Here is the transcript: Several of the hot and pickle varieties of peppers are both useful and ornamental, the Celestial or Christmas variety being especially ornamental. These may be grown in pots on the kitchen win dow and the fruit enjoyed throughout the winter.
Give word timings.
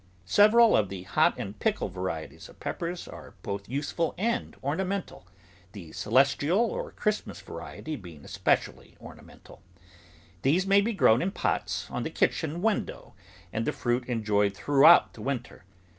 Several 0.25 0.75
of 0.75 0.89
the 0.89 1.03
hot 1.03 1.35
and 1.37 1.59
pickle 1.59 1.87
varieties 1.87 2.49
of 2.49 2.59
peppers 2.59 3.07
are 3.07 3.35
both 3.43 3.69
useful 3.69 4.15
and 4.17 4.55
ornamental, 4.63 5.27
the 5.73 5.91
Celestial 5.91 6.57
or 6.57 6.89
Christmas 6.91 7.39
variety 7.39 7.95
being 7.95 8.25
especially 8.25 8.97
ornamental. 8.99 9.61
These 10.41 10.65
may 10.65 10.81
be 10.81 10.93
grown 10.93 11.21
in 11.21 11.29
pots 11.29 11.85
on 11.91 12.01
the 12.01 12.09
kitchen 12.09 12.63
win 12.63 12.83
dow 12.85 13.13
and 13.53 13.67
the 13.67 13.71
fruit 13.71 14.07
enjoyed 14.07 14.55
throughout 14.57 15.13
the 15.13 15.21
winter. 15.21 15.65